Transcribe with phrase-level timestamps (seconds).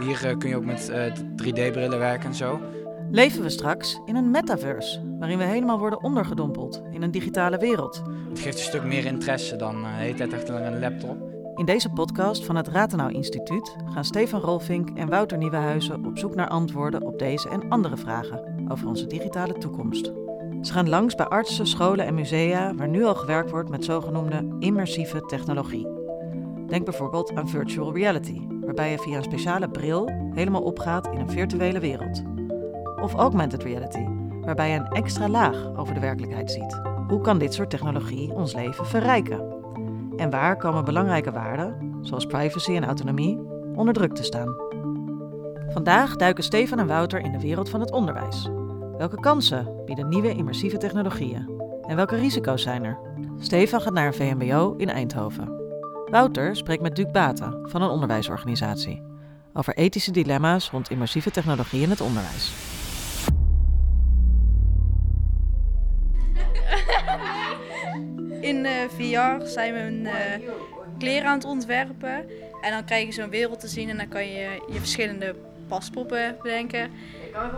[0.00, 0.90] Hier eh, kun je ook met
[1.42, 2.60] 3D-brillen werken en zo.
[3.10, 8.02] Leven we straks in een metaverse, waarin we helemaal worden ondergedompeld in een digitale wereld?
[8.28, 11.34] Het geeft een stuk meer interesse dan de hele tijd achter een laptop.
[11.54, 16.34] In deze podcast van het Ratenau Instituut gaan Stefan Rolfink en Wouter Nieuwenhuizen op zoek
[16.34, 20.12] naar antwoorden op deze en andere vragen over onze digitale toekomst.
[20.60, 24.56] Ze gaan langs bij artsen, scholen en musea waar nu al gewerkt wordt met zogenoemde
[24.58, 25.95] immersieve technologie.
[26.66, 31.30] Denk bijvoorbeeld aan virtual reality, waarbij je via een speciale bril helemaal opgaat in een
[31.30, 32.22] virtuele wereld.
[33.02, 34.06] Of augmented reality,
[34.40, 36.80] waarbij je een extra laag over de werkelijkheid ziet.
[37.08, 39.54] Hoe kan dit soort technologie ons leven verrijken?
[40.16, 43.38] En waar komen belangrijke waarden, zoals privacy en autonomie,
[43.74, 44.56] onder druk te staan?
[45.68, 48.50] Vandaag duiken Stefan en Wouter in de wereld van het onderwijs.
[48.98, 51.50] Welke kansen bieden nieuwe immersieve technologieën?
[51.82, 52.98] En welke risico's zijn er?
[53.38, 55.55] Stefan gaat naar een VMBO in Eindhoven.
[56.10, 59.02] Wouter spreekt met Duke Bata van een onderwijsorganisatie
[59.52, 62.52] over ethische dilemma's rond immersieve technologie in het onderwijs.
[68.40, 70.48] In uh, eh, VR zijn we een uh,
[70.98, 72.30] kleren aan het ontwerpen.
[72.60, 75.34] En dan krijg je zo'n wereld te zien en dan kan je je verschillende
[75.68, 76.90] paspoppen bedenken.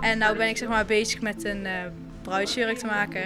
[0.01, 1.73] En nu ben ik zeg maar bezig met een uh,
[2.23, 3.23] bruidsjurk te maken.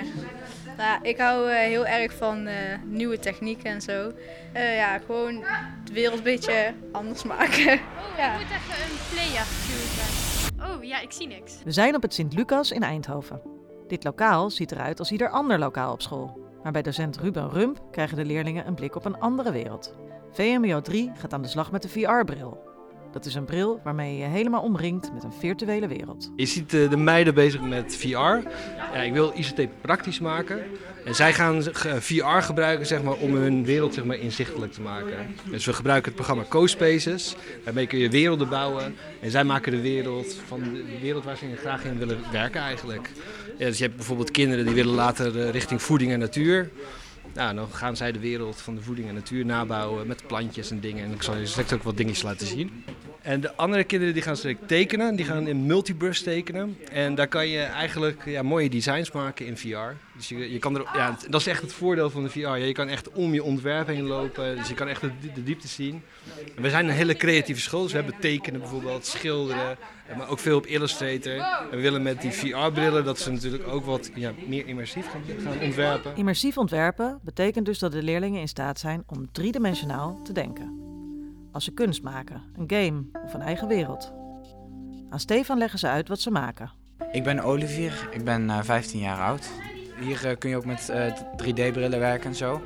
[0.77, 4.12] Nou, ik hou uh, heel erg van uh, nieuwe technieken en zo.
[4.55, 5.45] Uh, ja, gewoon
[5.84, 7.81] de wereld een beetje anders maken.
[8.12, 8.33] Oh, ja.
[8.33, 10.75] ik moet even een player zoeken.
[10.75, 11.59] Oh ja, ik zie niks.
[11.65, 13.41] We zijn op het Sint-Lucas in Eindhoven.
[13.89, 16.39] Dit lokaal ziet eruit als ieder ander lokaal op school.
[16.62, 19.95] Maar bij docent Ruben Rump krijgen de leerlingen een blik op een andere wereld.
[20.33, 22.72] VMBO 3 gaat aan de slag met de VR-bril.
[23.13, 26.31] Dat is een bril waarmee je helemaal omringt met een virtuele wereld.
[26.37, 28.09] Je ziet eh, de meiden bezig met VR.
[28.09, 30.63] Ja, ik wil ICT praktisch maken.
[31.05, 31.63] En zij gaan
[32.01, 35.35] VR gebruiken zeg maar, om hun wereld zeg maar, inzichtelijk te maken.
[35.51, 37.37] Dus we gebruiken het programma CoSpaces.
[37.65, 38.95] Daarmee kun je werelden bouwen.
[39.21, 43.11] En zij maken de wereld van de wereld waar ze graag in willen werken eigenlijk.
[43.59, 46.71] Dus je hebt bijvoorbeeld kinderen die willen later eh, richting voeding en natuur.
[47.34, 50.81] Nou, dan gaan zij de wereld van de voeding en natuur nabouwen met plantjes en
[50.81, 51.04] dingen.
[51.04, 52.84] En ik zal je straks ook wat dingetjes laten zien.
[53.22, 56.76] En de andere kinderen die gaan straks tekenen, die gaan in multibrush tekenen.
[56.91, 60.12] En daar kan je eigenlijk ja, mooie designs maken in VR.
[60.28, 62.38] Dus je, je kan er, ja, dat is echt het voordeel van de VR.
[62.38, 65.43] Ja, je kan echt om je ontwerp heen lopen, dus je kan echt de, de
[65.43, 66.03] diepte zien.
[66.56, 69.78] En we zijn een hele creatieve school, dus we hebben tekenen bijvoorbeeld, schilderen,
[70.16, 71.33] maar ook veel op Illustrator.
[71.33, 75.22] En we willen met die VR-brillen dat ze natuurlijk ook wat ja, meer immersief gaan,
[75.44, 76.16] gaan ontwerpen.
[76.16, 80.81] Immersief ontwerpen betekent dus dat de leerlingen in staat zijn om driedimensionaal te denken
[81.53, 84.12] als ze kunst maken, een game of een eigen wereld.
[85.10, 86.71] Aan Stefan leggen ze uit wat ze maken.
[87.12, 89.50] Ik ben Olivier, ik ben uh, eh, 15 jaar oud.
[90.00, 92.62] Hier uh, kun je ook met uh, eh, 3D-brillen werken en zo.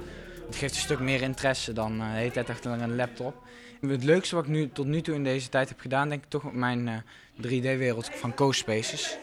[0.47, 3.43] Het geeft een stuk meer interesse dan de hele tijd achter een laptop.
[3.81, 6.31] Het leukste wat ik nu, tot nu toe in deze tijd heb gedaan, denk ik
[6.31, 7.05] toch mijn
[7.43, 9.17] 3D-wereld van CoSpaces.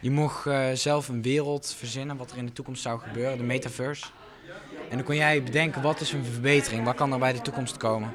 [0.00, 4.06] Je mocht zelf een wereld verzinnen wat er in de toekomst zou gebeuren, de metaverse.
[4.90, 7.76] En dan kon jij bedenken wat is een verbetering, wat kan er bij de toekomst
[7.76, 8.12] komen.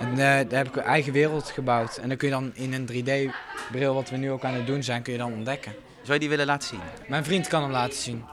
[0.00, 1.96] En uh, daar heb ik een eigen wereld gebouwd.
[1.96, 4.82] En dan kun je dan in een 3D-bril, wat we nu ook aan het doen
[4.82, 5.72] zijn, kun je dan ontdekken.
[6.02, 6.80] Zou je die willen laten zien?
[7.08, 8.24] Mijn vriend kan hem laten zien.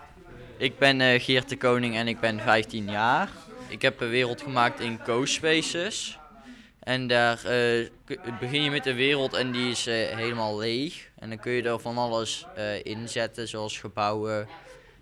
[0.57, 3.29] Ik ben uh, Geert de Koning en ik ben 15 jaar.
[3.67, 6.19] Ik heb een wereld gemaakt in CoSpaces.
[6.79, 7.87] En daar uh,
[8.39, 11.09] begin je met een wereld en die is helemaal leeg.
[11.19, 12.45] En dan kun je er van alles
[12.83, 14.47] inzetten, zoals gebouwen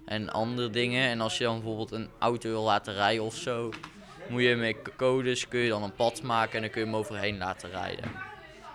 [0.06, 1.10] en andere dingen.
[1.10, 3.72] En als je dan bijvoorbeeld een auto wil laten rijden of zo,
[4.28, 6.96] moet je met codes kun je dan een pad maken en dan kun je hem
[6.96, 8.12] overheen laten rijden.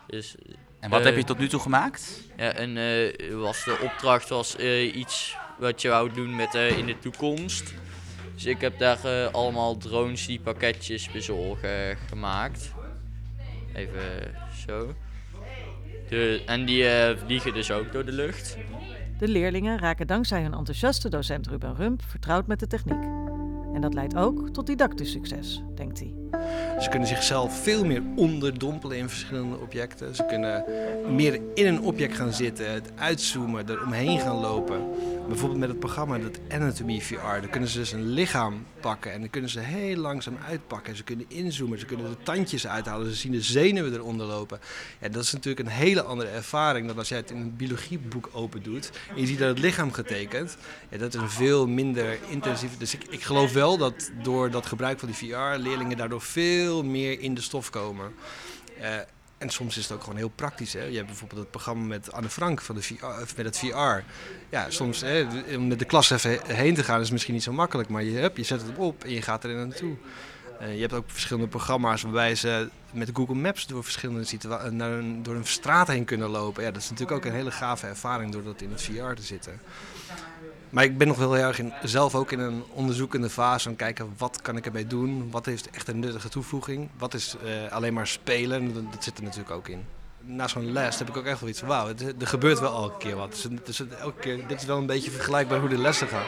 [0.07, 0.35] Dus,
[0.81, 2.21] en wat heb je tot nu toe gemaakt?
[2.37, 6.79] Ja, en uh, was de opdracht was uh, iets wat je wou doen met uh,
[6.79, 7.75] in de toekomst.
[8.35, 12.73] Dus ik heb daar allemaal drones die pakketjes bezorgen gemaakt.
[13.75, 14.35] Even
[14.67, 14.95] zo.
[16.47, 16.85] En die
[17.25, 18.57] vliegen dus ook door de lucht.
[19.19, 23.03] De leerlingen raken dankzij hun enthousiaste docent Ruben Rump vertrouwd met de techniek.
[23.75, 26.20] En dat leidt ook tot didactisch succes, denkt hij.
[26.81, 30.15] Ze kunnen zichzelf veel meer onderdompelen in verschillende objecten.
[30.15, 30.65] Ze kunnen
[31.15, 34.89] meer in een object gaan zitten, het uitzoomen, er omheen gaan lopen.
[35.29, 39.21] Bijvoorbeeld met het programma, dat Anatomy VR, dan kunnen ze dus een lichaam pakken en
[39.21, 40.97] dan kunnen ze heel langzaam uitpakken.
[40.97, 44.61] Ze kunnen inzoomen, ze kunnen de tandjes uithalen, ze zien de zenuwen eronder lopen.
[45.01, 48.29] Ja, dat is natuurlijk een hele andere ervaring dan als jij het in een biologieboek
[48.33, 50.57] open doet en je ziet dat het lichaam getekend.
[50.89, 52.77] Ja, dat is een veel minder intensief.
[52.77, 56.85] Dus ik, ik geloof wel dat door dat gebruik van die VR leerlingen daardoor veel
[56.85, 58.15] meer in de stof komen.
[58.81, 58.87] Uh,
[59.39, 60.73] en soms is het ook gewoon heel praktisch.
[60.73, 60.85] Hè?
[60.85, 63.05] Je hebt bijvoorbeeld het programma met Anne Frank van de VR,
[63.37, 64.03] met het VR.
[64.51, 65.27] Ja, soms hè,
[65.57, 67.89] om met de klas even heen te gaan is misschien niet zo makkelijk.
[67.89, 69.97] Maar je, hebt, je zet het op en je gaat er naartoe.
[70.61, 75.03] Eh, je hebt ook verschillende programma's waarbij ze met Google Maps door verschillende eh, naar
[75.23, 76.63] door een straat heen kunnen lopen.
[76.63, 79.23] Ja, dat is natuurlijk ook een hele gave ervaring door dat in het VR te
[79.23, 79.61] zitten.
[80.71, 84.15] Maar ik ben nog heel erg in, zelf ook in een onderzoekende fase aan kijken
[84.19, 85.31] wat kan ik ermee doen.
[85.31, 86.89] Wat heeft echt een nuttige toevoeging?
[86.99, 88.75] Wat is eh, alleen maar spelen?
[88.75, 89.85] Dat, zit er natuurlijk ook in.
[90.21, 91.89] Na zo'n les heb ik ook echt wel iets van wauw,
[92.19, 93.31] er gebeurt wel elke keer wat.
[93.31, 96.27] Dus, dus elke keer, dit is wel een beetje vergelijkbaar hoe de lessen gaan.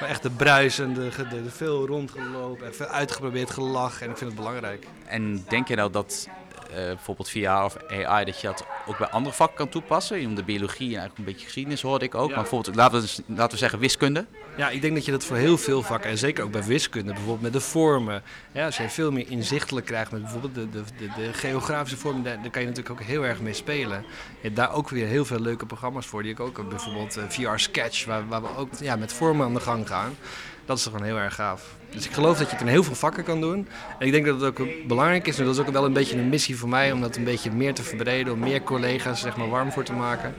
[0.00, 1.10] Maar echt de bruis en de,
[1.48, 4.86] veel rondgelopen en veel uitgeprobeerd gelach en ik vind het belangrijk.
[5.06, 6.28] En denk je nou dat
[6.74, 10.20] bijvoorbeeld VR of AI, dat je dat ook bij andere vakken kan toepassen?
[10.20, 12.28] Je noemde biologie en eigenlijk een beetje geschiedenis hoorde ik ook.
[12.28, 12.34] Ja.
[12.34, 14.26] Maar bijvoorbeeld, laten we, laten we zeggen wiskunde.
[14.56, 17.12] Ja, ik denk dat je dat voor heel veel vakken, en zeker ook bij wiskunde,
[17.12, 18.22] bijvoorbeeld met de vormen.
[18.52, 22.22] Ja, als je veel meer inzichtelijk krijgt met bijvoorbeeld de, de, de, de geografische vormen,
[22.22, 24.00] daar, daar kan je natuurlijk ook heel erg mee spelen.
[24.00, 26.68] Je hebt daar ook weer heel veel leuke programma's voor, die ik ook heb.
[26.68, 30.14] Bijvoorbeeld eh, VR Sketch, waar, waar we ook ja, met vormen aan de gang gaan.
[30.64, 31.74] Dat is gewoon heel erg gaaf.
[31.90, 33.68] Dus ik geloof dat je het in heel veel vakken kan doen.
[33.98, 36.18] En ik denk dat het ook belangrijk is, en dat is ook wel een beetje
[36.18, 39.36] een missie voor mij, om dat een beetje meer te verbreden, om meer collega's zeg
[39.36, 40.34] maar, warm voor te maken.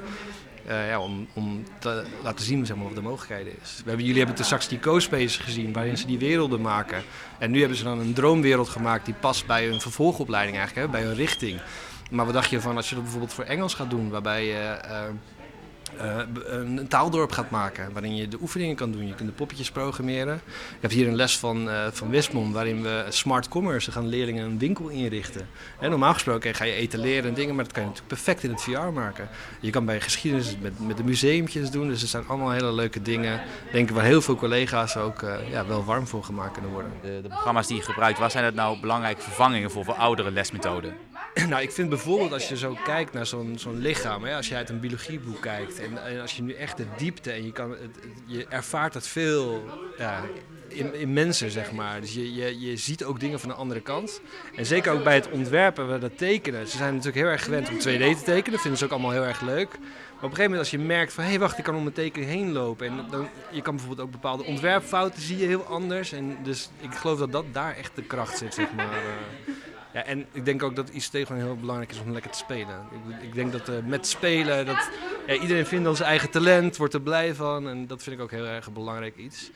[0.66, 3.82] Eh, ja, om, om te laten zien zeg maar, wat de mogelijkheden is.
[3.84, 7.04] We hebben, jullie hebben die co-spaces gezien waarin ze die werelden maken.
[7.38, 10.92] En nu hebben ze dan een droomwereld gemaakt die past bij hun vervolgopleiding eigenlijk, hè,
[10.92, 11.60] bij hun richting.
[12.12, 14.60] Maar wat dacht je van als je dat bijvoorbeeld voor Engels gaat doen, waarbij je
[14.60, 15.00] eh,
[15.98, 19.08] eh, een taaldorp gaat maken, waarin je de oefeningen kan doen.
[19.08, 20.42] Je kunt de poppetjes programmeren.
[20.46, 24.46] Je hebt hier een les van, eh van Wismom, waarin we smart commerce, gaan leerlingen
[24.46, 25.48] een winkel inrichten.
[25.80, 28.50] En normaal gesproken ga je etaleren en dingen, maar dat kan je natuurlijk perfect in
[28.52, 29.30] het VR maken.
[29.60, 33.02] Je kan bij geschiedenis met, met de museumpjes doen, dus er zijn allemaal hele leuke
[33.02, 33.42] dingen.
[33.72, 36.92] Denk ik waar heel veel collega's ook eh, ja, wel warm voor gemaakt kunnen worden.
[37.02, 40.32] De, de programma's die je gebruikt, waar zijn dat nou belangrijke vervangingen voor, voor oudere
[40.32, 40.94] lesmethoden?
[41.50, 44.56] Nou, ik vind bijvoorbeeld als je zo kijkt naar zo'n zo'n lichaam, hè, als je
[44.56, 48.00] uit een biologieboek kijkt en, als je nu echt de diepte en je, kan, het-
[48.26, 49.64] je ervaart dat veel
[49.98, 50.22] ja,
[50.68, 52.02] in, in mensen, zeg maar.
[52.02, 54.22] Dus je, je, je ziet ook dingen van de andere kant.
[54.56, 56.68] En zeker ook bij het ontwerpen, bij dat tekenen.
[56.68, 59.12] Ze zijn natuurlijk heel erg gewend om 2D te tekenen, dat vinden ze ook allemaal
[59.12, 59.70] heel erg leuk.
[59.70, 61.82] Maar op een gegeven moment als je merkt van, hé hey, wacht, ik kan om
[61.84, 62.88] mijn tekening heen lopen.
[62.88, 66.12] En dan, je kan bijvoorbeeld ook bepaalde ontwerpfouten zie je heel anders.
[66.12, 68.92] En dus ik geloof dat dat daar echt de kracht zit, zeg maar.
[68.94, 69.54] eh.
[69.94, 72.88] Ja, en ik denk ook dat ICT gewoon heel belangrijk is om lekker te spelen.
[72.92, 74.90] Ik, ik denk dat eh, met spelen, dat,
[75.28, 77.70] ja, iedereen vindt dan zijn eigen talent, wordt er blij van.
[77.70, 79.52] En dat vind ik ook heel erg een belangrijk iets.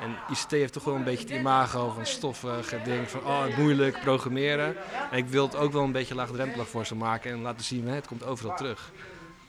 [0.00, 4.00] En ICT heeft toch wel een beetje het imago van stoffig, ding van oh, moeilijk
[4.00, 4.76] programmeren.
[5.10, 7.88] En ik wil het ook wel een beetje laagdrempelig voor ze maken en laten zien,
[7.88, 8.92] het komt overal terug.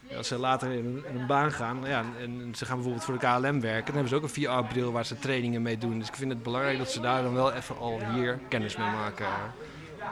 [0.09, 3.19] Ja, Als ze later in een, een baan gaan ja, en ze gaan bijvoorbeeld voor
[3.19, 5.99] de KLM werken, dan hebben ze ook een VR-bril waar ze trainingen mee doen.
[5.99, 8.87] Dus ik vind het belangrijk dat ze daar dan wel even al hier kennis mee
[8.87, 9.27] maken.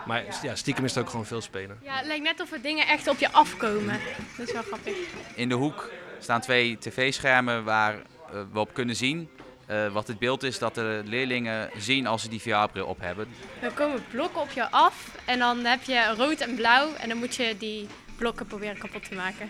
[0.06, 1.80] Maar ja, stiekem is het ook gewoon veel spelen.
[1.84, 4.00] Ja, het lijkt net of er dingen echt op je afkomen.
[4.38, 4.98] Dat is wel grappig.
[5.36, 5.90] In de hoek
[6.20, 9.30] staan twee tv-schermen waar eh, we op kunnen zien
[9.72, 13.28] eh, wat het beeld is dat de leerlingen zien als ze die VR-bril op hebben.
[13.62, 17.18] Er komen blokken op je af en dan heb je rood en blauw en dan
[17.18, 17.88] moet je die
[18.18, 19.50] blokken proberen kapot te maken.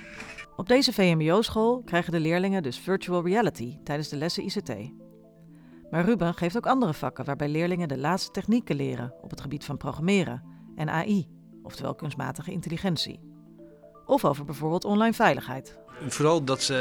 [0.56, 5.01] Op deze VMBO-school krijgen de leerlingen dus virtual reality tijdens de lessen ICT.
[5.92, 9.66] Maar Ruben geeft ook andere vakken waarbij leerlingen de laatste technieken leren op het gebied
[9.66, 10.44] van programmeren
[10.76, 11.28] en AI,
[11.64, 13.20] oftewel kunstmatige intelligentie.
[14.06, 15.80] Of over bijvoorbeeld online veiligheid.
[16.08, 16.76] Vooral dat ze,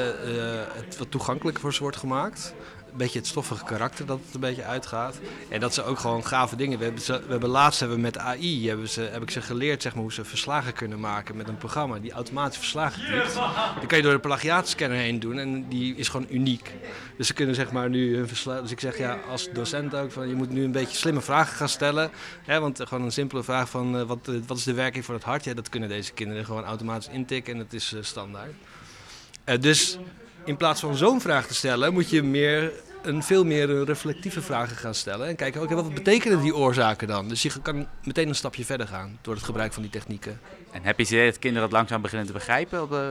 [0.75, 2.55] eh, het wat toegankelijker voor ze wordt gemaakt.
[2.95, 5.19] Beetje het stoffige karakter dat het een beetje uitgaat.
[5.49, 6.79] En dat ze ook gewoon gave dingen.
[6.79, 9.83] We hebben, we hebben laatst hebben we met AI hebben ze, heb ik ze geleerd
[9.83, 13.35] zeg maar, hoe ze verslagen kunnen maken met een programma die automatisch verslagen typt.
[13.79, 16.75] Die kan je door de plagiaatscanner heen doen en die is gewoon uniek.
[17.17, 18.61] Dus ze kunnen zeg maar nu hun verslag.
[18.61, 21.57] Dus ik zeg ja, als docent ook van je moet nu een beetje slimme vragen
[21.57, 22.11] gaan stellen.
[22.45, 25.15] Hè, want gewoon een simpele vraag van eh, wat, eh, wat is de werking voor
[25.15, 25.45] het hart?
[25.45, 28.53] Ja, dat kunnen deze kinderen gewoon automatisch intikken en het is eh, standaard.
[29.61, 29.99] Dus
[30.45, 34.43] in plaats van zo'n vraag te stellen, moet je meer een veel meer eh, reflectieve
[34.43, 35.29] vragen gaan stellen.
[35.29, 37.29] En kijken, oké, wat betekenen die oorzaken dan?
[37.29, 40.41] Dus je kan meteen een stapje verder gaan door het gebruik van die technieken.
[40.71, 43.09] En heb je het idee dat kinderen het langzaam beginnen te begrijpen op, eh,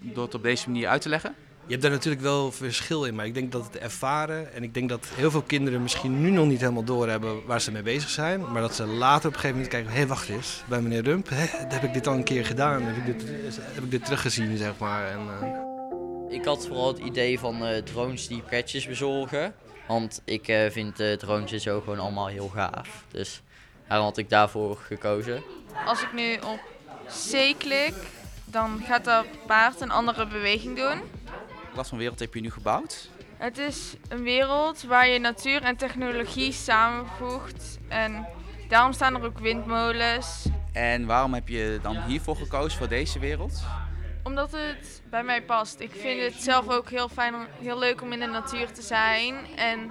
[0.00, 1.34] door het op deze manier uit te leggen?
[1.66, 4.74] Je hebt daar natuurlijk wel verschil in, maar ik denk dat het ervaren en ik
[4.74, 8.08] denk dat heel veel kinderen misschien nu nog niet helemaal doorhebben waar ze mee bezig
[8.08, 10.80] zijn, maar dat ze later op een gegeven moment kijken, hé hey, wacht eens, bij
[10.80, 13.90] meneer Rump, hè, heb ik dit al een keer gedaan, heb ik dit, heb ik
[13.90, 15.06] dit teruggezien, zeg maar.
[15.06, 15.71] En, eh,
[16.32, 19.54] Ik had vooral het idee van eh, drones die pakketjes bezorgen.
[19.86, 23.04] Want ik eh, vind eh, drones en zo gewoon allemaal heel gaaf.
[23.08, 23.42] Dus
[23.88, 25.42] daarom had ik daarvoor gekozen.
[25.86, 26.60] Als ik nu op
[27.30, 27.94] C klik,
[28.44, 31.00] dan gaat dat paard een andere beweging doen.
[31.74, 33.10] Wat voor wereld heb je nu gebouwd?
[33.36, 37.78] Het is een wereld waar je natuur en technologie samenvoegt.
[37.88, 38.26] En
[38.68, 40.44] daarom staan er ook windmolens.
[40.72, 43.62] En waarom heb je dan hiervoor gekozen, voor deze wereld?
[44.22, 45.80] Omdat het bij mij past.
[45.80, 48.82] Ik vind het zelf ook heel fijn, om- heel leuk om in de natuur te
[48.82, 49.34] zijn.
[49.56, 49.90] En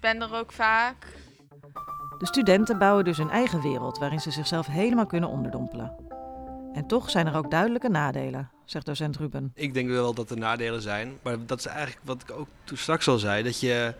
[0.00, 1.06] ben er ook vaak.
[2.18, 5.92] De studenten bouwen dus hun eigen wereld waarin ze zichzelf helemaal kunnen onderdompelen.
[6.72, 9.52] En toch zijn er ook duidelijke nadelen, zegt docent Ruben.
[9.54, 12.76] Ik denk wel dat er nadelen zijn, maar dat is eigenlijk wat ik ook toen
[12.76, 13.94] straks al zei, dat je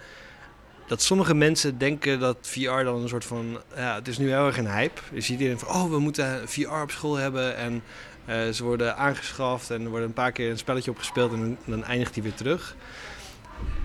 [0.87, 4.47] dat sommige mensen denken dat VR dan een soort van, ja, het is nu heel
[4.47, 5.01] erg een hype.
[5.13, 7.83] Je ziet iedereen van, oh, we moeten VR op school hebben en
[8.26, 12.14] ze worden aangeschaft en er wordt een paar keer een spelletje opgespeeld en dan, eindigt
[12.14, 12.76] hij weer terug.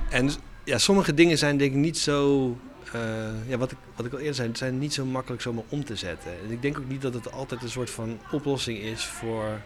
[0.09, 0.29] En
[0.63, 2.49] ja, sommige dingen zijn denk ik niet zo
[2.95, 5.63] uh, ja, wat, ik, wat ik al eerder zei, het zijn niet zo makkelijk zomaar
[5.69, 6.31] om te zetten.
[6.45, 9.61] En ik denk ook niet dat het altijd een soort van oplossing is voor,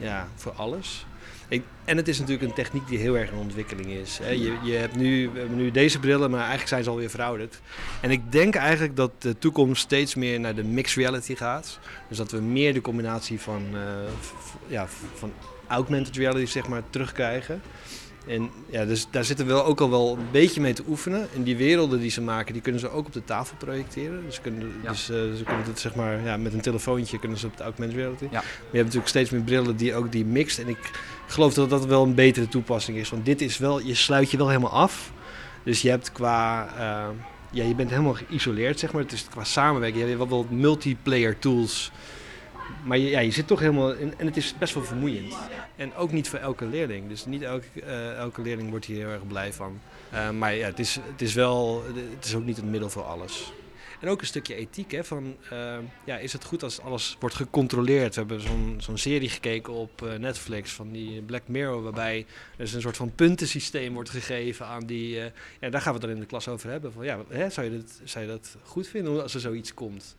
[0.00, 1.06] ja, voor alles.
[1.48, 4.18] Ik, en het is natuurlijk een techniek die heel erg in ontwikkeling is.
[4.22, 4.30] Hè.
[4.30, 7.60] Je, je hebt nu, we hebben nu deze brillen, maar eigenlijk zijn ze alweer verouderd.
[8.00, 11.78] En ik denk eigenlijk dat de toekomst steeds meer naar de mixed reality gaat.
[12.08, 13.80] Dus dat we meer de combinatie van, uh,
[14.66, 15.32] ja, van
[15.66, 17.62] augmented reality zeg maar, terugkrijgen.
[18.26, 21.28] En ja, dus daar zitten we ook al wel een beetje mee te oefenen.
[21.34, 24.22] En die werelden die ze maken, die kunnen ze ook op de tafel projecteren.
[24.26, 27.46] Dus, kunnen, dus uh, ze kunnen het zeg maar ja, met een telefoontje kunnen ze
[27.46, 28.24] op de augmented reality.
[28.24, 28.30] Ja.
[28.30, 30.58] Maar je hebt natuurlijk steeds meer brillen die ook die mixt.
[30.58, 30.90] En ik
[31.26, 33.10] geloof dat dat wel een betere toepassing is.
[33.10, 35.12] Want dit is wel, je sluit je wel helemaal af.
[35.62, 37.16] Dus je hebt qua, uh,
[37.50, 39.02] ja, je bent helemaal geïsoleerd zeg maar.
[39.02, 40.02] Het is qua samenwerking.
[40.02, 41.92] Je hebt wel wat multiplayer tools
[42.84, 45.36] maar je, ja, je zit toch helemaal in, en het is best wel vermoeiend.
[45.76, 47.08] En ook niet voor elke leerling.
[47.08, 49.80] Dus niet elke, uh, elke leerling wordt hier heel erg blij van.
[50.12, 51.84] Uh, maar ja, het is, het is wel,
[52.16, 53.52] het is ook niet het middel voor alles.
[54.00, 54.90] En ook een stukje ethiek.
[54.90, 58.14] Hè, van, uh, ja, is het goed als alles wordt gecontroleerd?
[58.14, 58.40] We hebben
[58.82, 63.94] zo'n serie gekeken op Netflix van die Black Mirror, waarbij er een soort van puntensysteem
[63.94, 65.16] wordt gegeven aan die.
[65.16, 65.24] Uh,
[65.60, 66.92] ja, daar gaan we het dan in de klas over hebben.
[66.92, 70.16] Van, ja, hè, zou, je dat, zou je dat goed vinden als er zoiets komt?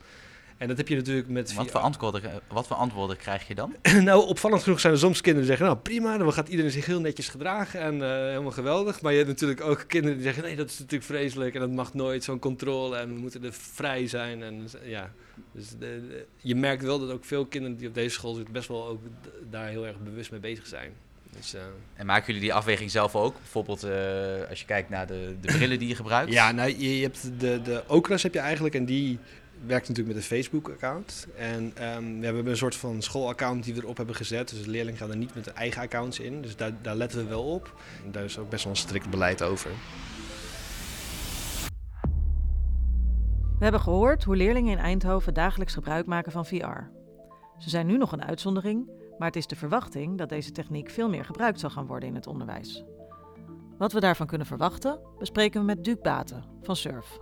[0.62, 1.54] En dat heb je natuurlijk met...
[1.54, 3.76] Wat, voor antwoorden, wat voor antwoorden krijg je dan?
[4.04, 5.66] nou, opvallend genoeg zijn er soms kinderen die zeggen...
[5.66, 9.02] nou, prima, dan gaat iedereen zich heel netjes gedragen en uh, helemaal geweldig.
[9.02, 10.44] Maar je hebt natuurlijk ook kinderen die zeggen...
[10.44, 12.98] nee, dat is natuurlijk vreselijk en dat mag nooit, zo'n controle...
[12.98, 14.44] en we moeten er vrij zijn.
[14.44, 15.12] En, ja.
[15.52, 18.54] Dus de, de, je merkt wel dat ook veel kinderen die op deze school zitten...
[18.54, 19.02] best wel ook
[19.50, 20.94] daar heel erg bewust mee bezig zijn.
[21.38, 21.62] Dus, uh...
[21.96, 23.34] En maken jullie die afweging zelf ook?
[23.38, 23.92] Bijvoorbeeld uh,
[24.50, 26.32] als je kijkt naar de, de brillen die je gebruikt?
[26.32, 29.20] Ja, nou, je, je hebt de, de Oculus heb je eigenlijk en die
[29.66, 31.28] werkt natuurlijk met een Facebook-account.
[31.38, 34.50] En um, we hebben een soort van schoolaccount die we erop hebben gezet.
[34.50, 36.42] Dus de leerling gaat er niet met eigen accounts in.
[36.42, 37.74] Dus daar, daar letten we wel op.
[38.12, 39.72] Daar is ook best wel een strikt beleid over.
[43.58, 46.90] We hebben gehoord hoe leerlingen in Eindhoven dagelijks gebruik maken van VR.
[47.58, 51.10] Ze zijn nu nog een uitzondering, maar het is de verwachting dat deze techniek veel
[51.10, 52.84] meer gebruikt zal gaan worden in het onderwijs.
[53.78, 57.20] Wat we daarvan kunnen verwachten, bespreken we met Duke Baten van SURF.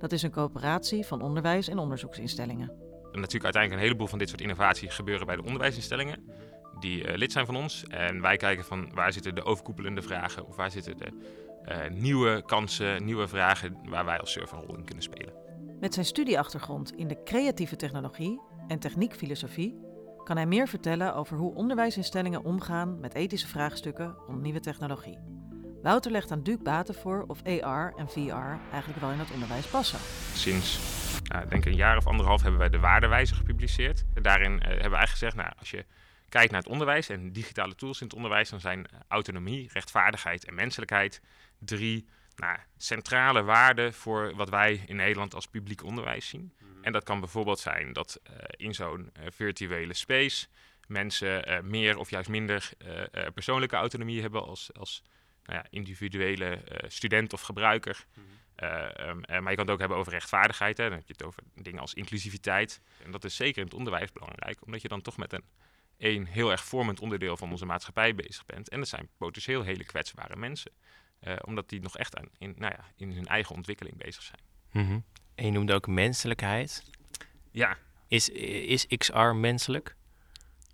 [0.00, 2.68] Dat is een coöperatie van onderwijs- en onderzoeksinstellingen.
[3.12, 6.24] En natuurlijk uiteindelijk een heleboel van dit soort innovaties gebeuren bij de onderwijsinstellingen
[6.78, 7.84] die uh, lid zijn van ons.
[7.84, 11.12] En wij kijken van waar zitten de overkoepelende vragen of waar zitten de
[11.68, 15.34] uh, nieuwe kansen, nieuwe vragen waar wij als server een rol in kunnen spelen.
[15.80, 19.78] Met zijn studieachtergrond in de creatieve technologie en techniekfilosofie
[20.24, 25.39] kan hij meer vertellen over hoe onderwijsinstellingen omgaan met ethische vraagstukken rond nieuwe technologie.
[25.82, 29.66] Wouter legt aan Duke Baten voor of AR en VR eigenlijk wel in het onderwijs
[29.66, 29.98] passen.
[30.34, 30.78] Sinds
[31.22, 34.04] nou, denk een jaar of anderhalf hebben wij de waardewijzer gepubliceerd.
[34.22, 35.84] Daarin uh, hebben we eigenlijk gezegd, nou, als je
[36.28, 40.44] kijkt naar het onderwijs en digitale tools in het onderwijs, dan zijn eh, autonomie, rechtvaardigheid
[40.44, 41.20] en menselijkheid
[41.58, 42.06] drie
[42.36, 46.40] nou, centrale waarden voor wat wij in Nederland als publiek onderwijs zien.
[46.40, 46.84] Mm -hmm.
[46.84, 50.46] En dat kan bijvoorbeeld zijn dat uh, in zo'n uh, virtuele space
[50.86, 52.72] mensen uh, meer of juist minder
[53.34, 55.02] persoonlijke autonomie hebben als, als
[55.50, 58.06] nou ja, individuele student of gebruiker.
[58.14, 58.68] Mm -hmm.
[59.08, 60.76] um, maar je kan het ook hebben over rechtvaardigheid.
[60.76, 60.88] Hè.
[60.88, 62.80] Dan heb je het over dingen als inclusiviteit.
[63.04, 65.44] En dat is zeker in het onderwijs belangrijk, omdat je dan toch met een
[66.00, 68.68] een heel erg vormend onderdeel van onze maatschappij bezig bent.
[68.68, 70.72] En dat zijn potentieel hele kwetsbare mensen.
[71.20, 74.40] Uh, omdat die nog echt aan, in, nou ja, in hun eigen ontwikkeling bezig zijn.
[74.72, 75.04] Mm -hmm.
[75.34, 76.84] En je noemde ook menselijkheid.
[77.50, 77.76] Ja.
[78.08, 79.96] Is, is XR menselijk?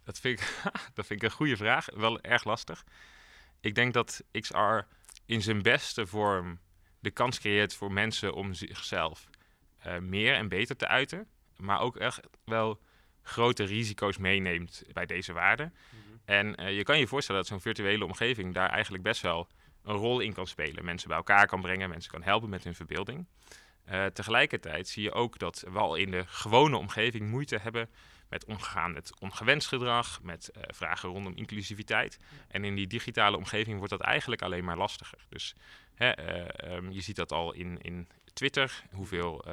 [0.04, 0.62] Dat vind, ik,
[0.94, 1.86] dat vind ik een goede vraag.
[1.94, 2.84] Wel erg lastig.
[3.66, 4.78] Ik denk dat XR
[5.24, 6.58] in zijn beste vorm
[7.00, 9.28] de kans creëert voor mensen om zichzelf
[9.86, 11.26] uh, meer en beter te uiten.
[11.56, 12.80] Maar ook echt wel
[13.22, 15.74] grote risico's meeneemt bij deze waarden.
[15.90, 16.20] Mm -hmm.
[16.24, 19.48] En uh, je kan je voorstellen dat zo'n virtuele omgeving daar eigenlijk best wel
[19.82, 20.84] een rol in kan spelen.
[20.84, 23.26] Mensen bij elkaar kan brengen, mensen kan helpen met hun verbeelding.
[23.90, 27.88] Uh, tegelijkertijd zie je ook dat we al in de gewone omgeving moeite hebben
[28.28, 32.18] met omgaan met ongewenst gedrag, met uh, vragen rondom inclusiviteit.
[32.48, 35.18] En in die digitale omgeving wordt dat eigenlijk alleen maar lastiger.
[35.28, 35.54] Dus
[35.94, 39.44] hè, uh, um, je ziet dat al in, in Twitter, hoeveel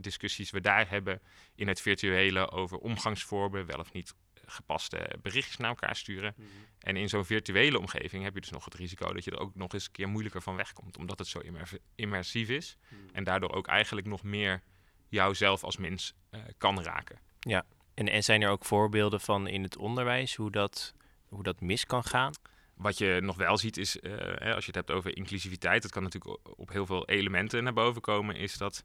[0.00, 1.20] discussies we daar hebben
[1.54, 4.14] in het virtuele over omgangsvormen, wel of niet
[4.50, 6.34] gepaste berichtjes naar elkaar sturen.
[6.36, 6.52] Mm -hmm.
[6.78, 9.54] En in zo'n virtuele omgeving heb je dus nog het risico dat je er ook
[9.54, 12.76] nog eens een keer moeilijker van wegkomt, omdat het zo immer immersief is.
[12.88, 13.08] Mm -hmm.
[13.12, 14.62] En daardoor ook eigenlijk nog meer
[15.08, 17.18] jou zelf als mens eh, kan raken.
[17.40, 17.66] Ja,
[18.00, 20.94] en, en zijn er ook voorbeelden van in het onderwijs hoe dat,
[21.28, 22.32] hoe dat mis kan gaan?
[22.74, 25.90] Wat je nog wel ziet is, eh, hè, als je het hebt over inclusiviteit, dat
[25.90, 28.84] kan natuurlijk op heel veel elementen naar boven komen, is dat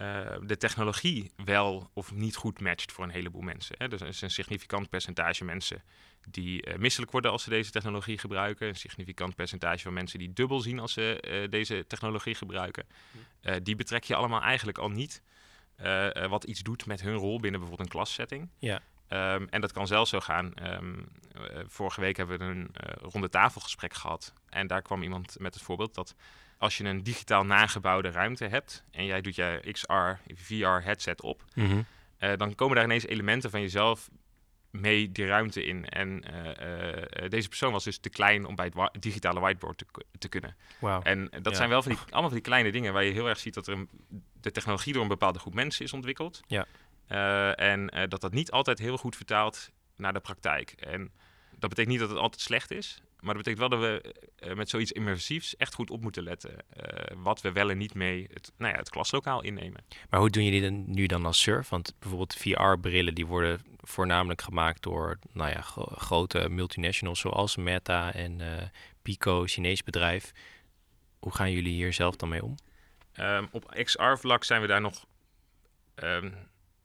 [0.00, 3.74] eh, de technologie wel of niet goed matcht voor een heleboel mensen.
[3.78, 3.88] Hè.
[3.88, 5.82] Dus er is een significant percentage mensen
[6.30, 8.68] die eh, misselijk worden als ze deze technologie gebruiken.
[8.68, 12.86] Een significant percentage van mensen die dubbel zien als ze deze technologie gebruiken.
[13.40, 15.22] Eh, die betrek je allemaal eigenlijk al niet.
[15.80, 18.48] Eh, eh, wat iets doet met hun rol binnen bijvoorbeeld een klassetting.
[18.58, 18.80] Ja.
[19.08, 20.54] Ehm, en dat kan zelfs zo gaan.
[20.54, 20.98] ehm,
[21.34, 24.32] eh, vorige week hebben we een eh ronde tafelgesprek gehad.
[24.48, 26.14] En daar kwam iemand met het voorbeeld dat
[26.58, 31.44] als je een digitaal nagebouwde ruimte hebt en jij doet je XR, VR headset op,
[31.54, 31.82] Mhm.
[32.36, 34.10] dan komen daar ineens elementen van jezelf
[34.70, 35.84] mee die ruimte in.
[35.88, 36.22] En
[37.28, 40.28] deze persoon was dus te klein om bij het wa- digitale whiteboard te, ku- te
[40.28, 40.56] kunnen.
[40.78, 41.02] Wauw.
[41.02, 41.54] En dat Ja.
[41.54, 43.66] zijn wel van die, allemaal van die kleine dingen waar je heel erg ziet dat
[43.66, 43.88] er een,
[44.40, 46.40] de technologie door een bepaalde groep mensen is ontwikkeld.
[46.46, 46.66] Ja.
[47.06, 50.70] Eh, en eh, dat dat niet altijd heel goed vertaalt naar de praktijk.
[50.70, 51.12] En
[51.50, 53.02] dat betekent niet dat het altijd slecht is.
[53.20, 56.56] Maar dat betekent wel dat we eh, met zoiets immersiefs echt goed op moeten letten.
[57.16, 59.84] wat we wel en niet mee het, nou ja, het klaslokaal innemen.
[60.10, 61.68] Maar hoe doen jullie dat nu dan als surf?
[61.68, 68.12] Want bijvoorbeeld VR-brillen die worden voornamelijk gemaakt door nou ja, gro- grote multinationals zoals Meta
[68.14, 68.40] en
[69.02, 70.32] Pico, Chinees bedrijf.
[71.18, 72.54] Hoe gaan jullie hier zelf dan mee om?
[73.20, 75.06] Ehm, op XR-vlak zijn we daar nog
[75.94, 76.30] ehm,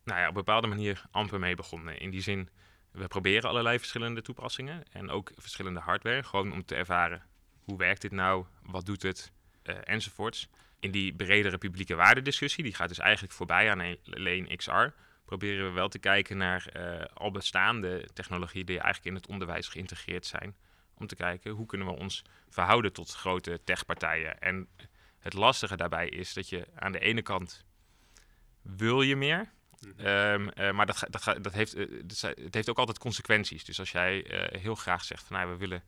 [0.04, 2.00] nou ja, op bepaalde manier amper mee begonnen.
[2.00, 2.50] In die zin,
[2.92, 6.24] we proberen allerlei verschillende toepassingen en ook verschillende hardware.
[6.24, 7.24] Gewoon om te ervaren,
[7.64, 9.32] hoe werkt dit nou, wat doet het,
[9.64, 10.50] eh, enzovoorts.
[10.80, 14.88] In die bredere publieke waardediscussie, die gaat dus eigenlijk voorbij aan een- alleen XR,
[15.26, 19.68] proberen we wel te kijken naar eh, al bestaande technologieën die eigenlijk in het onderwijs
[19.68, 20.56] geïntegreerd zijn.
[20.98, 24.40] Om te kijken, hoe kunnen we ons verhouden tot grote techpartijen.
[24.40, 24.68] En
[25.26, 27.66] het lastige daarbij is dat je aan de ene kant
[28.62, 29.54] wil je meer,
[29.98, 33.66] Ehm, eh, maar dat, dat, dat heeft, eh, dat het heeft ook altijd consequenties.
[33.66, 35.84] Dus als jij eh, heel graag zegt van nou, we willen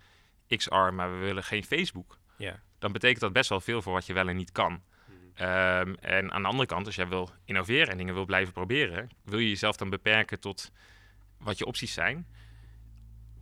[0.48, 2.60] XR, maar we willen geen Facebook, Ja.
[2.80, 4.82] dan betekent dat best wel veel voor wat je wel en niet kan.
[5.34, 9.10] Ehm, en aan de andere kant, als jij wil innoveren en dingen wil blijven proberen,
[9.23, 10.71] wil je jezelf dan beperken tot
[11.38, 12.28] wat je opties zijn.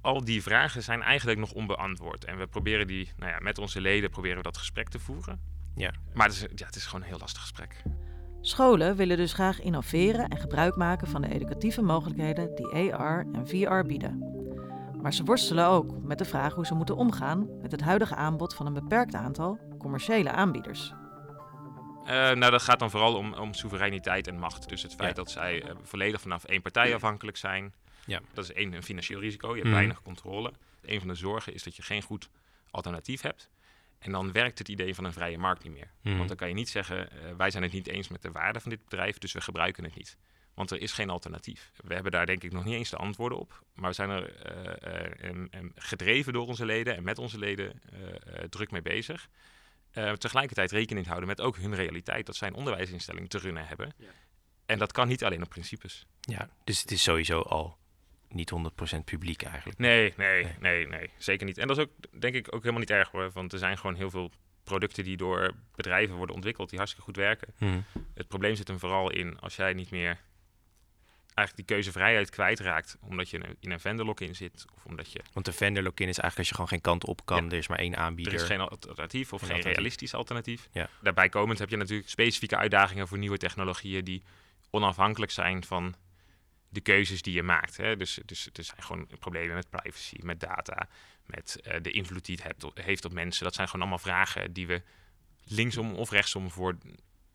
[0.01, 2.25] Al die vragen zijn eigenlijk nog onbeantwoord.
[2.25, 5.54] En we proberen die, nou ja, met onze leden proberen we dat gesprek te voeren.
[5.75, 5.91] Ja.
[6.13, 7.81] Maar het is, ja, het is gewoon een heel lastig gesprek.
[8.41, 13.47] Scholen willen dus graag innoveren en gebruik maken van de educatieve mogelijkheden die AR en
[13.47, 14.19] VR bieden.
[15.01, 18.53] Maar ze worstelen ook met de vraag hoe ze moeten omgaan met het huidige aanbod
[18.55, 20.93] van een beperkt aantal commerciële aanbieders.
[22.05, 24.69] Eh, nou, dat gaat dan vooral om, om soevereiniteit en macht.
[24.69, 25.23] Dus het feit Ja.
[25.23, 27.73] dat zij eh, volledig vanaf één partij afhankelijk zijn.
[28.05, 28.19] Ja.
[28.33, 29.47] Dat is één, een financieel risico.
[29.47, 29.75] Je hebt Mhm.
[29.75, 30.51] weinig controle.
[30.81, 32.29] Een van de zorgen is dat je geen goed
[32.71, 33.49] alternatief hebt.
[33.99, 35.91] En dan werkt het idee van een vrije markt niet meer.
[36.01, 36.15] Mhm.
[36.15, 38.60] Want dan kan je niet zeggen, eh, wij zijn het niet eens met de waarde
[38.60, 40.17] van dit bedrijf, dus we gebruiken het niet.
[40.53, 41.71] Want er is geen alternatief.
[41.75, 43.63] We hebben daar denk ik nog niet eens de antwoorden op.
[43.73, 48.71] Maar we zijn er eh, gedreven door onze leden en met onze leden eh, druk
[48.71, 49.29] mee bezig.
[50.17, 52.25] Tegelijkertijd rekening houden met ook hun realiteit.
[52.25, 53.95] Dat zij een onderwijsinstelling te runnen hebben.
[54.65, 56.05] En dat kan niet alleen op principes.
[56.21, 57.77] Ja, dus het is sowieso al
[58.36, 58.52] niet
[58.98, 59.80] 100% publiek eigenlijk.
[59.80, 61.58] Nee, nee, nee, nee, zeker niet.
[61.58, 63.32] En dat is ook, denk ik, ook helemaal niet erg hoor.
[63.34, 64.32] Want er zijn gewoon heel veel
[64.63, 67.54] producten die door bedrijven worden ontwikkeld die hartstikke goed werken.
[67.58, 67.80] Mhm.
[68.13, 70.17] Het probleem zit hem vooral in als jij niet meer
[71.34, 72.98] eigenlijk die keuzevrijheid kwijtraakt.
[73.02, 74.65] Omdat je in een- in een vendor lock-in zit.
[74.76, 77.26] Of omdat je Want de vendor lock-in is eigenlijk als je gewoon geen kant op
[77.26, 77.43] kan.
[77.43, 77.50] Ja.
[77.52, 78.34] Er is maar één aanbieder.
[78.34, 79.65] Er is geen alternatief of Geen geen, alternatief.
[79.76, 80.69] realistisch alternatief.
[80.71, 80.89] Ja.
[81.02, 84.24] Daarbij komend heb je natuurlijk specifieke uitdagingen voor nieuwe technologieën die
[84.69, 85.95] onafhankelijk zijn van
[86.75, 87.77] de keuzes die je maakt.
[87.77, 87.95] Hè.
[87.97, 90.88] Dus, dus er zijn gewoon problemen met privacy, met data,
[91.25, 93.43] met eh, de invloed die het hebt, heeft op mensen.
[93.43, 94.81] Dat zijn gewoon allemaal vragen die we
[95.43, 96.77] linksom of rechtsom voor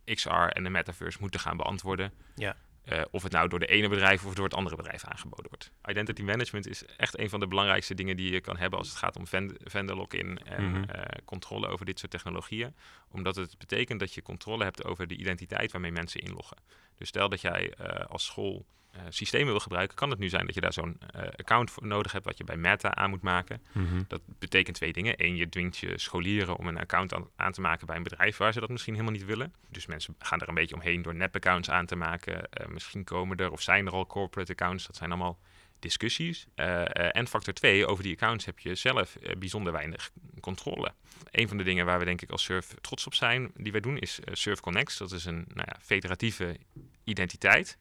[0.05, 2.12] XR en de metaverse moeten gaan beantwoorden.
[2.35, 2.57] Ja.
[2.85, 5.70] Eh, of het nou door de ene bedrijf of door het andere bedrijf aangeboden wordt.
[5.85, 8.96] Identity management is echt een van de belangrijkste dingen die je kan hebben als het
[8.96, 10.90] gaat om vend- vendor lock-in en Mhm.
[10.90, 12.74] eh, controle over dit soort technologieën.
[13.11, 16.57] Omdat het betekent dat je controle hebt over de identiteit waarmee mensen inloggen.
[16.96, 17.74] Dus stel dat jij
[18.09, 21.22] als school eh, systemen wil gebruiken, kan het nu zijn dat je daar zo'n eh,
[21.22, 23.62] account voor nodig hebt wat je bij Meta aan moet maken.
[23.72, 24.03] Mhm.
[24.09, 25.14] Dat betekent twee dingen.
[25.16, 28.37] Eén, je dwingt je scholieren om een account aan, aan te maken bij een bedrijf
[28.37, 29.55] waar ze dat misschien helemaal niet willen.
[29.68, 32.50] Dus mensen gaan er een beetje omheen door nep-accounts aan te maken.
[32.50, 34.87] Eh, misschien komen er of zijn er al corporate accounts.
[34.87, 35.38] Dat zijn allemaal
[35.79, 36.46] discussies.
[36.55, 40.92] En factor 2, over die accounts heb je zelf bijzonder weinig controle.
[41.31, 43.81] Een van de dingen waar we denk ik als Surf trots op zijn, die wij
[43.81, 44.98] doen, is Surf Connects.
[44.98, 46.57] Dat is een nou ja, federatieve
[47.05, 47.79] identiteit.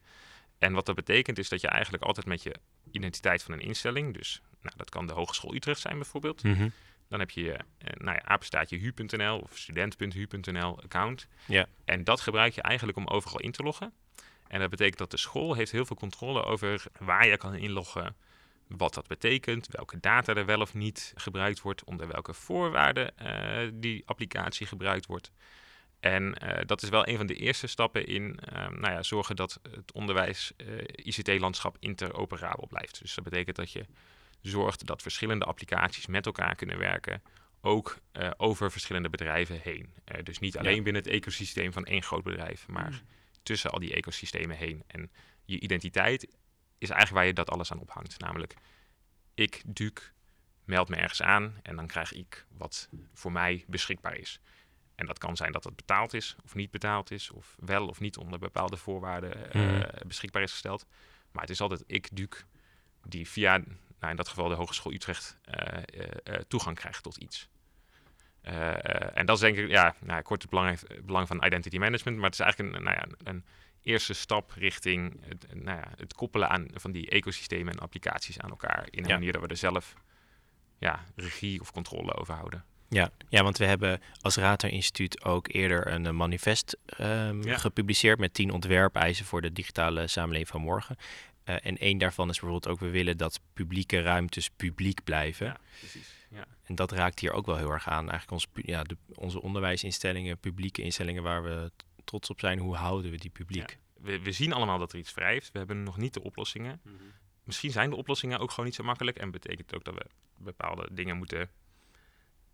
[0.60, 2.54] En wat dat betekent is dat je eigenlijk altijd met je
[2.90, 6.68] identiteit van een instelling, dus nou, dat kan de Hogeschool Utrecht zijn bijvoorbeeld, Mhm.
[7.08, 11.26] dan heb je je eh, nou ja, apenstaatje hu.nl of student.hu.nl account.
[11.46, 11.66] Ja.
[11.84, 13.92] En dat gebruik je eigenlijk om overal in te loggen.
[14.48, 18.16] En dat betekent dat de school heeft heel veel controle over waar je kan inloggen,
[18.66, 23.70] wat dat betekent, welke data er wel of niet gebruikt wordt, onder welke voorwaarden eh,
[23.74, 25.32] die applicatie gebruikt wordt.
[26.00, 29.36] En eh, dat is wel een van de eerste stappen in ehm, nou ja, zorgen
[29.36, 30.66] dat het onderwijs eh,
[31.78, 33.00] interoperabel blijft.
[33.00, 33.86] Dus dat betekent dat je
[34.40, 37.22] zorgt dat verschillende applicaties met elkaar kunnen werken,
[37.60, 39.94] ook eh, over verschillende bedrijven heen.
[40.22, 40.82] Dus niet alleen Ja.
[40.82, 43.02] binnen het ecosysteem van één groot bedrijf, maar
[43.42, 44.82] tussen al die ecosystemen heen.
[44.86, 45.10] En
[45.44, 46.22] je identiteit
[46.78, 48.18] is eigenlijk waar je dat alles aan ophangt.
[48.18, 48.54] Namelijk,
[49.34, 49.92] ik, Duc,
[50.64, 54.40] meld me ergens aan en dan krijg ik wat voor mij beschikbaar is.
[55.00, 58.00] En dat kan zijn dat het betaald is of niet betaald is, of wel of
[58.00, 60.08] niet onder bepaalde voorwaarden eh, Mhm.
[60.08, 60.86] beschikbaar is gesteld.
[61.32, 62.44] Maar het is altijd ik, Duc,
[63.04, 63.56] die via,
[63.98, 65.82] nou in dat geval de Hogeschool Utrecht, eh,
[66.24, 67.48] eh, toegang krijgt tot iets.
[68.42, 72.16] En dat is denk ik, ja, nou, kort het belang, het belang van identity management,
[72.16, 73.44] maar het is eigenlijk een, nou ja, een
[73.82, 78.50] eerste stap richting het, nou ja, het koppelen aan, van die ecosystemen en applicaties aan
[78.50, 79.14] elkaar in een Ja.
[79.14, 79.94] manier dat we er zelf
[80.78, 82.64] ja, regie of controle over houden.
[82.92, 87.56] Ja, ja, want we hebben als Rater Instituut ook eerder een eh, manifest ehm, Ja.
[87.56, 90.96] gepubliceerd met tien ontwerpeisen voor de digitale samenleving van morgen.
[91.44, 95.46] Eh, en één daarvan is bijvoorbeeld ook, we willen dat publieke ruimtes publiek blijven.
[95.46, 96.08] Ja, precies.
[96.30, 96.44] Ja.
[96.64, 98.10] En dat raakt hier ook wel heel erg aan.
[98.10, 101.70] Eigenlijk ons, ja, de, onze onderwijsinstellingen, publieke instellingen waar we
[102.04, 103.78] trots op zijn, hoe houden we die publiek?
[104.00, 105.52] We, we zien allemaal dat er iets wrijft.
[105.52, 106.80] We hebben nog niet de oplossingen.
[107.44, 109.16] Misschien zijn de oplossingen ook gewoon niet zo makkelijk.
[109.16, 110.06] En betekent ook dat we
[110.38, 111.50] bepaalde dingen moeten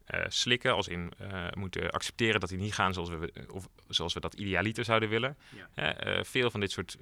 [0.07, 0.75] eh, slikken.
[0.75, 4.35] Als in eh, moeten accepteren dat die niet gaan zoals we, of zoals we dat
[4.35, 5.37] idealiter zouden willen.
[5.75, 6.97] Eh, veel van dit soort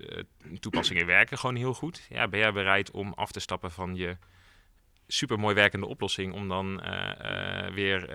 [0.61, 2.07] toepassingen werken gewoon heel goed.
[2.09, 4.17] Ja, ben jij bereid om af te stappen van je
[5.07, 6.83] supermooi werkende oplossing om dan
[7.75, 8.13] weer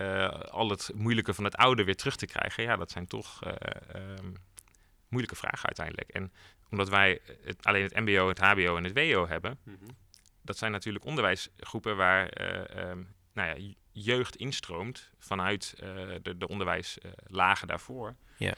[0.50, 2.64] al het moeilijke van het oude weer terug te krijgen?
[2.64, 3.54] Ja, dat zijn toch eh,
[3.96, 4.32] ehm,
[5.08, 6.10] moeilijke vragen uiteindelijk.
[6.10, 6.34] En
[6.70, 9.60] omdat wij het, alleen het MBO, het HBO en het WO hebben,
[10.42, 13.04] dat zijn natuurlijk onderwijsgroepen waar eh, ehm,
[13.40, 15.88] nou ja, jeugd instroomt vanuit eh,
[16.22, 18.16] de, de onderwijslagen daarvoor.
[18.38, 18.54] Ja.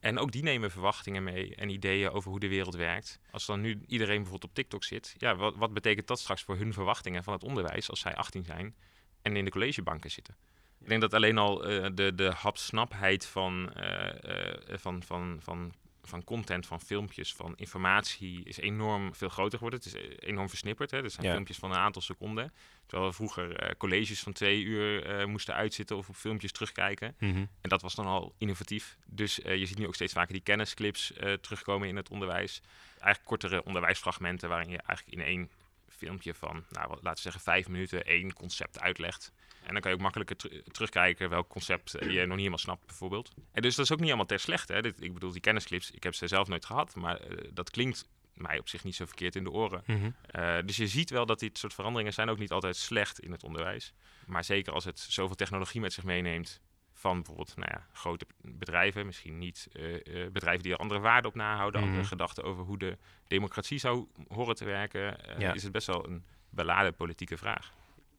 [0.00, 3.20] En ook die nemen verwachtingen mee en ideeën over hoe de wereld werkt.
[3.30, 6.56] Als dan nu iedereen bijvoorbeeld op TikTok zit, ja, wat, wat betekent dat straks voor
[6.56, 8.74] hun verwachtingen van het onderwijs als zij 18 zijn
[9.22, 10.36] en in de collegebanken zitten?
[10.80, 15.72] Ik denk dat alleen al eh, de, de hapsnapheid van, eh, van, van, van,
[16.08, 19.80] van content, van filmpjes, van informatie is enorm veel groter geworden.
[19.82, 20.90] Het is eh, enorm versnipperd.
[20.90, 21.02] Hè?
[21.02, 21.32] Er zijn Ja.
[21.32, 22.52] filmpjes van een aantal seconden.
[22.86, 27.14] Terwijl we vroeger eh, colleges van twee uur eh, moesten uitzitten of op filmpjes terugkijken.
[27.18, 27.36] Mhm.
[27.36, 28.96] En dat was dan al innovatief.
[29.06, 32.60] Dus je ziet nu ook steeds vaker die kennisclips terugkomen in het onderwijs.
[32.92, 35.48] Eigenlijk kortere onderwijsfragmenten waarin je eigenlijk in één
[35.96, 39.32] filmpje van, nou, laten we zeggen, vijf minuten één concept uitlegt.
[39.62, 42.86] En dan kan je ook makkelijker teru- terugkijken welk concept je nog niet helemaal snapt,
[42.86, 43.32] bijvoorbeeld.
[43.52, 44.72] En dus dat is ook niet allemaal ter slechte.
[44.72, 44.82] Hè?
[44.82, 48.08] Dit, ik bedoel, die kennisclips, ik heb ze zelf nooit gehad, maar eh, dat klinkt
[48.34, 49.82] mij op zich niet zo verkeerd in de oren.
[49.86, 50.10] Mhm.
[50.26, 53.32] Eh, dus je ziet wel dat dit soort veranderingen zijn ook niet altijd slecht in
[53.32, 53.92] het onderwijs.
[54.26, 56.60] Maar zeker als het zoveel technologie met zich meeneemt
[57.04, 61.30] van bijvoorbeeld nou ja, grote bedrijven, misschien niet eh, eh, bedrijven die er andere waarden
[61.30, 61.90] op nahouden, Mhm.
[61.90, 65.52] andere gedachten over hoe de democratie zou horen te werken, eh, Ja.
[65.54, 67.72] is het best wel een beladen politieke vraag.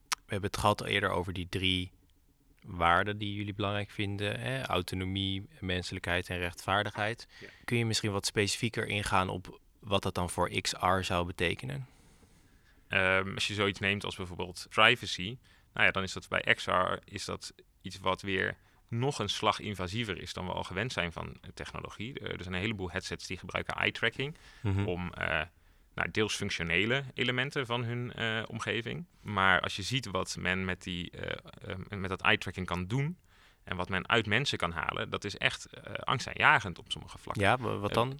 [0.10, 1.91] We hebben het gehad eerder over die drie
[2.65, 4.39] waarden die jullie belangrijk vinden.
[4.39, 4.63] Hè?
[4.65, 7.28] Autonomie, menselijkheid en rechtvaardigheid.
[7.63, 11.88] Kun je misschien wat specifieker ingaan op wat dat dan voor XR zou betekenen?
[12.88, 15.38] Ehm, als je zoiets neemt als bijvoorbeeld privacy,
[15.74, 19.60] nou ja, dan is dat bij XR is dat iets wat weer nog een slag
[19.60, 22.19] invasiever is dan we al gewend zijn van eh, technologie.
[22.19, 24.86] Eh, er zijn een heleboel headsets die gebruiken eye tracking Mhm.
[24.86, 25.41] om eh,
[25.95, 28.13] nou, deels functionele elementen van hun
[28.48, 29.06] omgeving.
[29.21, 31.32] Maar als je ziet wat men met, die, eh,
[31.71, 33.17] eh, met dat eye tracking kan doen
[33.63, 37.43] en wat men uit mensen kan halen, dat is echt eh, angstaanjagend op sommige vlakken.
[37.43, 38.19] Ja, wa- wat dan?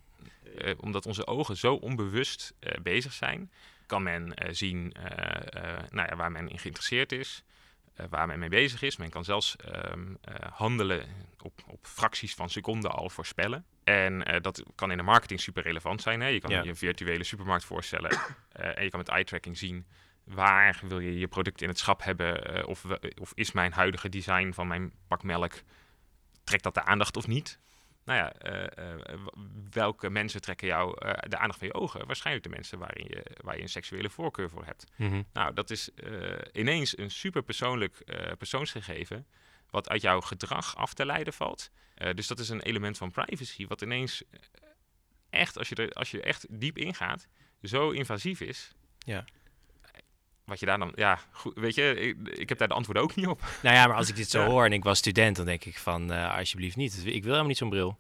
[0.80, 3.52] omdat onze ogen zo onbewust bezig zijn,
[3.86, 4.94] kan men zien
[5.90, 7.44] nou ja, waar men in geïnteresseerd is,
[7.96, 8.98] eh, waar men mee bezig is.
[8.98, 11.08] Men kan zelfs ehm, eh, handelen
[11.42, 13.66] op, op fracties van seconden al voorspellen.
[13.84, 16.22] En eh, dat kan in de marketing super relevant zijn.
[16.22, 16.28] Hè?
[16.28, 16.62] Je kan Ja.
[16.64, 18.12] je een virtuele supermarkt voorstellen
[18.52, 19.86] en je kan met eye tracking zien
[20.24, 24.10] waar wil je je product in het schap hebben of, we- of is mijn huidige
[24.10, 25.54] design van mijn pak melk,
[26.44, 27.60] trekt dat de aandacht of niet?
[28.06, 29.20] Nou ja, eh, eh,
[29.70, 32.06] welke mensen trekken jou eh, de aandacht van je ogen?
[32.06, 34.86] Waarschijnlijk de mensen waarin je, waar je een seksuele voorkeur voor hebt.
[34.96, 35.22] Mhm.
[35.34, 35.90] Nou, dat is
[36.52, 38.04] ineens een super persoonlijk
[38.38, 39.28] persoonsgegeven,
[39.70, 41.72] wat uit jouw gedrag af te leiden valt.
[42.14, 44.24] Dus dat is een element van privacy, wat ineens
[45.30, 47.28] echt, als je, er, als je er echt diep ingaat,
[47.62, 48.72] zo invasief is.
[48.98, 49.26] Ja.
[50.46, 53.16] Wat je daar dan, ja, goed, weet je, ik, ik heb daar de antwoorden ook
[53.16, 53.42] niet op.
[53.64, 54.48] Nou ja, maar als ik dit zo Ja.
[54.48, 56.94] hoor en ik was student, dan denk ik van, eh, alsjeblieft niet.
[57.06, 57.98] Ik wil helemaal niet zo'n bril.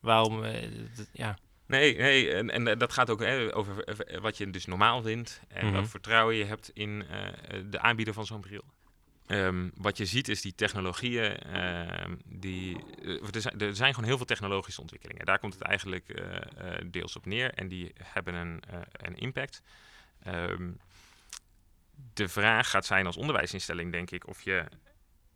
[0.00, 0.44] Waarom?
[0.44, 0.68] eh,
[1.12, 1.38] ja.
[1.66, 5.40] Nee, nee en, en eh, dat gaat ook hè, over wat je dus normaal vindt
[5.48, 5.74] en Mhm.
[5.74, 7.04] wat vertrouwen je hebt in
[7.70, 8.64] de aanbieder van zo'n bril.
[9.26, 12.76] Ehm, wat je ziet is die technologieën, ehm, die,
[13.32, 15.24] er, zijn, er zijn gewoon heel veel technologische ontwikkelingen.
[15.26, 16.22] Daar komt het eigenlijk
[16.90, 19.62] deels op neer en die hebben een, een impact.
[20.22, 20.70] Ehm,
[22.14, 24.64] de vraag gaat zijn als onderwijsinstelling, denk ik, of je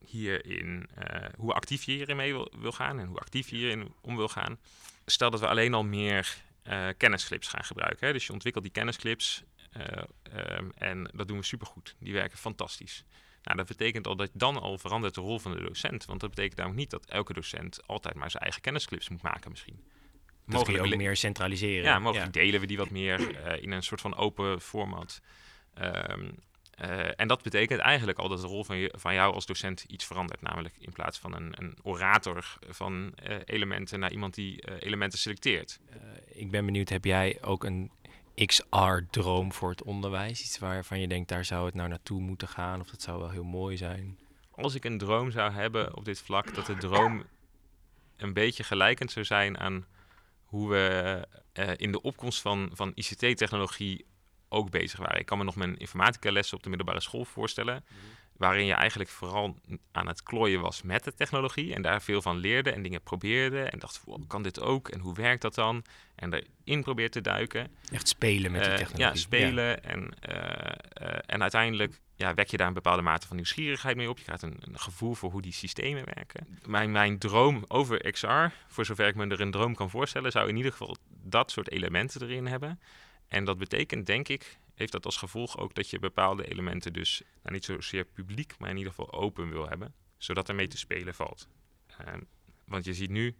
[0.08, 3.94] hierin, eh, hoe actief je hierin mee wil, wil gaan en hoe actief je hierin
[4.00, 4.58] om wil gaan.
[5.06, 8.06] Stel dat we alleen al meer eh, kennisclips gaan gebruiken.
[8.06, 8.12] Hè?
[8.12, 11.96] Dus je ontwikkelt die kennisclips eh, ehm, en dat doen we supergoed.
[11.98, 13.04] Die werken fantastisch.
[13.42, 16.04] Nou, dat betekent al dat dan al verandert de rol van de docent.
[16.04, 19.50] Want dat betekent namelijk niet dat elke docent altijd maar zijn eigen kennisclips moet maken
[19.50, 19.84] misschien.
[20.46, 21.82] Dat kun je ook meer centraliseren.
[21.82, 23.20] Ja, mogelijk delen we die wat meer
[23.62, 25.20] in een soort van open format.
[25.74, 26.30] Ehm,
[26.78, 29.84] eh, en dat betekent eigenlijk al dat de rol van, je, van jou als docent
[29.86, 30.42] iets verandert.
[30.42, 35.18] Namelijk in plaats van een, een orator van eh, elementen naar iemand die eh, elementen
[35.18, 35.80] selecteert.
[36.32, 37.90] Ik ben benieuwd, heb jij ook een
[38.34, 40.40] XR-droom voor het onderwijs?
[40.40, 42.80] Iets waarvan je denkt, daar zou het nou naartoe moeten gaan?
[42.80, 44.18] Of dat zou wel heel mooi zijn?
[44.50, 47.24] Als ik een droom zou hebben op dit vlak, dat de droom
[48.16, 49.86] een beetje gelijkend zou zijn aan
[50.44, 51.26] hoe we
[51.76, 54.06] in de opkomst van, van ICT-technologie
[54.48, 55.18] ook bezig waren.
[55.20, 57.84] Ik kan me nog mijn informatica-lessen op de middelbare school voorstellen,
[58.36, 59.56] waarin je eigenlijk vooral
[59.92, 63.62] aan het klooien was met de technologie en daar veel van leerde en dingen probeerde
[63.62, 65.84] en dacht, wow, kan dit ook en hoe werkt dat dan?
[66.14, 67.70] En erin probeert te duiken.
[67.92, 69.14] Echt spelen met die Eh, technologie.
[69.14, 69.84] Ja, spelen.
[69.84, 74.08] En, eh, eh, en uiteindelijk ja, wek je daar een bepaalde mate van nieuwsgierigheid mee
[74.10, 74.18] op.
[74.18, 76.58] Je krijgt een, een gevoel voor hoe die systemen werken.
[76.66, 80.48] Mijn, mijn droom over XR, voor zover ik me er een droom kan voorstellen, zou
[80.48, 82.80] in ieder geval dat soort elementen erin hebben.
[83.28, 87.22] En dat betekent, denk ik, heeft dat als gevolg ook dat je bepaalde elementen dus
[87.42, 89.94] nou, niet zozeer publiek, maar in ieder geval open wil hebben.
[90.16, 91.48] Zodat er mee te spelen valt.
[91.98, 92.20] Ehm,
[92.64, 93.36] want je ziet nu,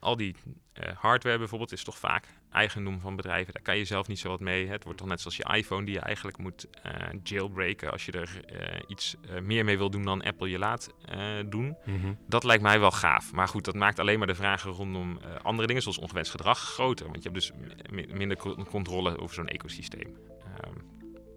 [0.00, 0.34] al die
[0.72, 3.52] eh, hardware bijvoorbeeld is toch vaak eigendom van bedrijven.
[3.52, 4.68] Daar kan je zelf niet zo wat mee.
[4.68, 8.12] Het wordt toch net zoals je iPhone die je eigenlijk moet eh, jailbreken als je
[8.12, 11.76] er eh, iets eh, meer mee wil doen dan Apple je laat eh, doen.
[11.84, 12.12] Mhm.
[12.28, 13.32] Dat lijkt mij wel gaaf.
[13.32, 16.58] Maar goed, dat maakt alleen maar de vragen rondom eh, andere dingen zoals ongewenst gedrag
[16.58, 17.06] groter.
[17.06, 17.52] Want je hebt dus
[17.90, 20.16] mi- minder co- controle over zo'n ecosysteem.
[20.44, 20.74] Ehm,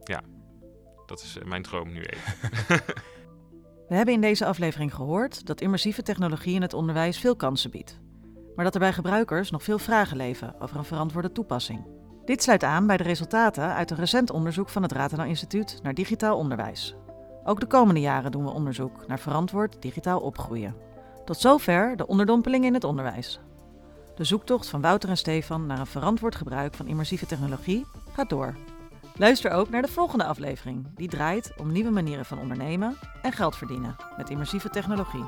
[0.03, 0.21] ja,
[1.05, 2.33] dat is mijn droom nu even.
[3.89, 7.99] We hebben in deze aflevering gehoord dat immersieve technologie in het onderwijs veel kansen biedt.
[8.59, 11.85] Maar dat er bij gebruikers nog veel vragen leven over een verantwoorde toepassing.
[12.25, 15.93] Dit sluit aan bij de resultaten uit een recent onderzoek van het Ratenau Instituut naar
[15.93, 16.95] digitaal onderwijs.
[17.43, 20.75] Ook de komende jaren doen we onderzoek naar verantwoord digitaal opgroeien.
[21.25, 23.39] Tot zover de onderdompeling in het onderwijs.
[24.15, 28.55] De zoektocht van Wouter en Stefan naar een verantwoord gebruik van immersieve technologie gaat door.
[29.15, 33.55] Luister ook naar de volgende aflevering, die draait om nieuwe manieren van ondernemen en geld
[33.55, 35.25] verdienen met immersieve technologie.